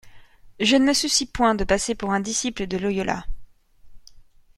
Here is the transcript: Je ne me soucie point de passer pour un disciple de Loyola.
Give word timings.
Je 0.59 0.77
ne 0.77 0.85
me 0.85 0.93
soucie 0.95 1.27
point 1.27 1.53
de 1.53 1.63
passer 1.63 1.93
pour 1.93 2.11
un 2.11 2.21
disciple 2.21 2.65
de 2.65 2.75
Loyola. 2.75 3.27